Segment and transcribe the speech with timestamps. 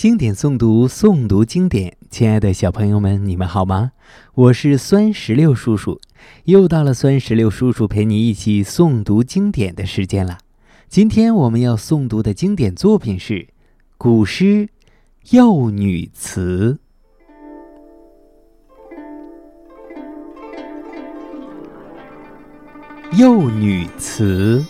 [0.00, 1.94] 经典诵读，诵读经典。
[2.08, 3.92] 亲爱的小朋友们，你们好吗？
[4.32, 6.00] 我是酸石榴叔叔，
[6.44, 10.38] 又到了酸石榴叔叔陪你一起诵读经典的时间了。
[10.88, 13.48] 今天我们要诵读的经典作品是
[13.98, 14.68] 古诗
[15.36, 16.78] 《幼女词》。
[23.18, 24.64] 《幼女词》，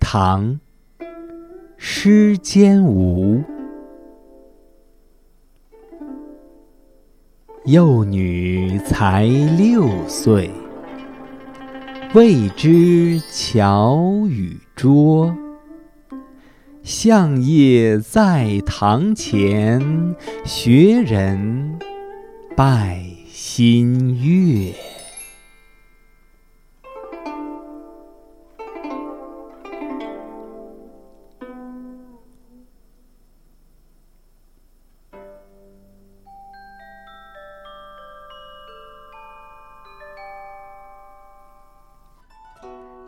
[0.00, 0.58] 唐·
[1.76, 3.44] 施肩吾。
[7.64, 9.24] 幼女才
[9.56, 10.50] 六岁，
[12.12, 15.32] 未知巧与拙。
[16.82, 19.80] 向夜在堂前，
[20.44, 21.78] 学人
[22.56, 24.74] 拜新月。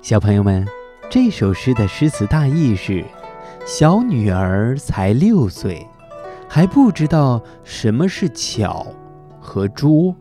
[0.04, 0.68] 小朋友们，
[1.08, 3.02] 这首诗的诗词大意是：
[3.64, 5.88] 小女儿才六岁，
[6.46, 8.86] 还不知道什么是巧
[9.40, 10.14] 和拙。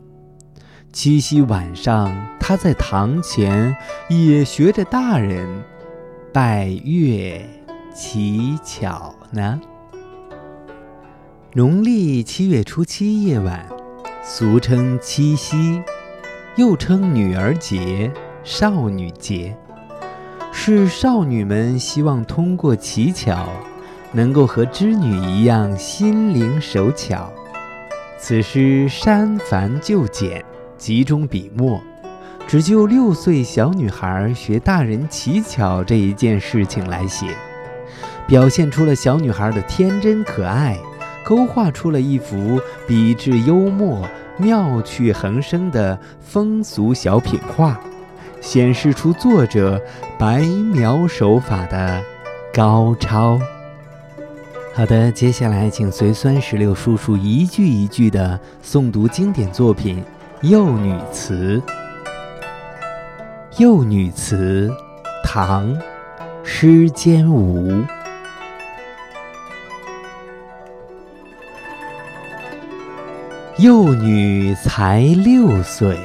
[0.94, 3.76] 七夕晚上，她在堂前
[4.08, 5.46] 也学着大人
[6.32, 7.46] 拜月
[7.94, 9.60] 乞巧呢。
[11.52, 13.68] 农历七月初七夜晚，
[14.24, 15.84] 俗称七夕，
[16.56, 18.10] 又称女儿节、
[18.46, 19.54] 少女节。
[20.56, 23.50] 是少女们希望通过乞巧，
[24.14, 27.30] 能够和织女一样心灵手巧。
[28.18, 30.46] 此诗删繁就简，
[30.78, 31.82] 集中笔墨，
[32.48, 37.36] 只就六岁小女孩学大人乞巧这一件事情来写，
[38.26, 40.80] 表现出了小女孩的天真可爱，
[41.26, 47.78] 勾画出了一幅笔致幽默、妙趣横生的风俗小品画。
[48.44, 49.82] 显示出作者
[50.20, 50.42] 白
[50.74, 52.04] 描手法的
[52.54, 53.40] 高超。
[54.76, 60.04] 好的，接下来请随酸石榴叔叔一句一句的诵读经典作品
[60.48, 61.62] 《幼女词》。
[63.62, 64.70] 《幼女词》，
[65.24, 65.74] 唐·
[66.44, 67.82] 施肩吾。
[73.58, 75.98] 幼女才六岁。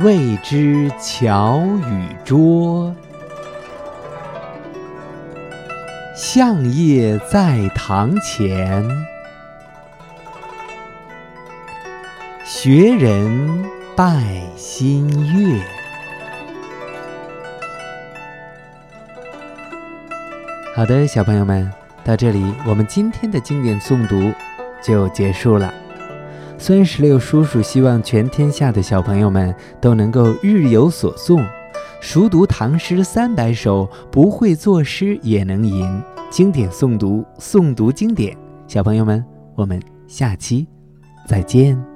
[0.00, 2.94] 未知巧与拙，
[6.16, 8.84] 向夜在堂前，
[12.44, 13.64] 学人
[13.94, 14.24] 拜
[14.56, 15.60] 新月。
[20.74, 21.70] 好的，小朋友们，
[22.02, 24.32] 到这里，我们今天的经典诵读
[24.82, 25.72] 就结束了。
[26.62, 31.44] 孙十六叔叔希望全天下的小朋友们都能够日有所诵，
[32.00, 36.00] 熟读唐诗三百首，不会作诗也能吟。
[36.30, 38.36] 经典诵读，诵读经典。
[38.68, 39.24] 小朋友们，
[39.56, 40.64] 我们下期
[41.26, 41.91] 再见。